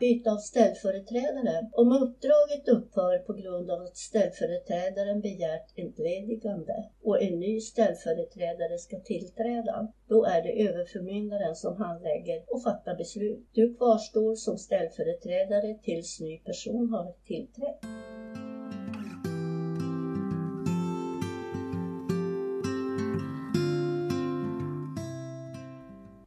byte 0.00 0.32
av 0.32 0.38
ställföreträdare. 0.38 1.66
Om 1.72 1.92
uppdraget 1.92 2.68
upphör 2.68 3.18
på 3.18 3.32
grund 3.32 3.70
av 3.70 3.80
att 3.80 3.96
ställföreträdaren 3.96 5.20
begärt 5.20 5.78
entledigande 5.78 6.84
och 7.02 7.22
en 7.22 7.40
ny 7.40 7.60
ställföreträdare 7.60 8.78
ska 8.78 8.96
tillträda, 8.98 9.88
då 10.08 10.24
är 10.24 10.42
det 10.42 10.62
överförmyndaren 10.66 11.54
som 11.54 11.76
handlägger 11.76 12.44
och 12.46 12.62
fattar 12.62 12.94
beslut. 12.94 13.48
Du 13.52 13.74
kvarstår 13.76 14.34
som 14.34 14.58
ställföreträdare 14.58 15.74
tills 15.82 16.20
ny 16.20 16.38
person 16.38 16.90
har 16.90 17.12
tillträtt. 17.26 17.80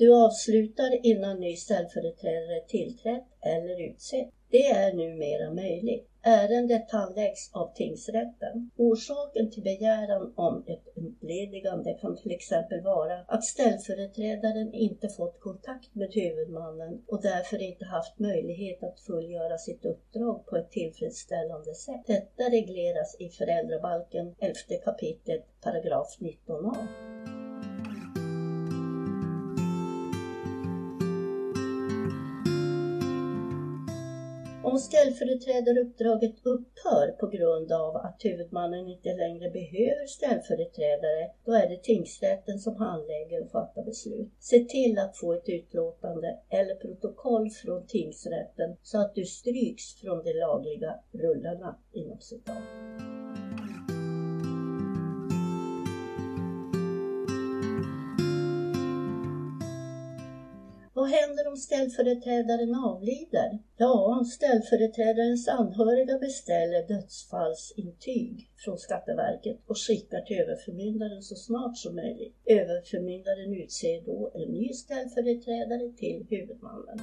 Du 0.00 0.14
avslutar 0.14 1.06
innan 1.06 1.40
ny 1.40 1.56
ställföreträdare 1.56 2.60
tillträtt 2.60 3.28
eller 3.40 3.80
utsett. 3.80 4.28
Det 4.50 4.66
är 4.66 4.92
numera 4.92 5.50
möjligt. 5.50 6.06
Ärendet 6.22 6.90
handläggs 6.90 7.50
av 7.52 7.74
tingsrätten. 7.74 8.70
Orsaken 8.76 9.50
till 9.50 9.62
begäran 9.62 10.32
om 10.36 10.64
ett 10.66 10.96
entledigande 10.96 11.92
kan 11.94 12.16
till 12.16 12.30
exempel 12.30 12.80
vara 12.80 13.24
att 13.26 13.44
ställföreträdaren 13.44 14.72
inte 14.72 15.08
fått 15.08 15.40
kontakt 15.40 15.94
med 15.94 16.14
huvudmannen 16.14 17.02
och 17.06 17.22
därför 17.22 17.62
inte 17.62 17.84
haft 17.84 18.18
möjlighet 18.18 18.82
att 18.82 19.00
fullgöra 19.00 19.58
sitt 19.58 19.84
uppdrag 19.84 20.46
på 20.46 20.56
ett 20.56 20.70
tillfredsställande 20.70 21.74
sätt. 21.74 22.00
Detta 22.06 22.48
regleras 22.50 23.16
i 23.18 23.28
föräldrabalken 23.28 24.34
11 24.38 24.54
kapitlet 24.84 25.42
paragraf 25.62 26.16
19a. 26.18 26.86
Om 34.64 34.78
ställföreträdaruppdraget 34.78 36.34
upphör 36.42 37.06
på 37.20 37.26
grund 37.26 37.72
av 37.72 37.96
att 37.96 38.24
huvudmannen 38.24 38.88
inte 38.88 39.12
längre 39.12 39.48
behöver 39.48 40.06
ställföreträdare, 40.06 41.30
då 41.44 41.52
är 41.52 41.66
det 41.66 41.82
tingsrätten 41.82 42.58
som 42.58 42.76
handlägger 42.76 43.42
och 43.42 43.50
fattar 43.50 43.82
beslut. 43.82 44.28
Se 44.38 44.58
till 44.58 44.98
att 44.98 45.16
få 45.16 45.32
ett 45.32 45.48
utlåtande 45.48 46.36
eller 46.48 46.74
protokoll 46.74 47.50
från 47.50 47.86
tingsrätten 47.86 48.74
så 48.82 48.98
att 48.98 49.14
du 49.14 49.24
stryks 49.24 49.94
från 49.94 50.22
de 50.22 50.32
lagliga 50.32 50.96
rullarna 51.12 51.76
inom 51.92 52.20
citat. 52.20 53.19
Vad 61.00 61.08
händer 61.08 61.48
om 61.48 61.56
ställföreträdaren 61.56 62.74
avlider? 62.74 63.58
Ja, 63.76 64.24
ställföreträdarens 64.26 65.48
anhöriga 65.48 66.18
beställer 66.18 66.88
dödsfallsintyg 66.88 68.50
från 68.64 68.78
Skatteverket 68.78 69.58
och 69.66 69.78
skickar 69.78 70.20
till 70.20 70.36
överförmyndaren 70.36 71.22
så 71.22 71.36
snart 71.36 71.76
som 71.76 71.94
möjligt. 71.96 72.34
Överförmyndaren 72.44 73.54
utser 73.54 74.04
då 74.04 74.30
en 74.34 74.48
ny 74.52 74.72
ställföreträdare 74.72 75.88
till 75.96 76.26
huvudmannen. 76.30 76.98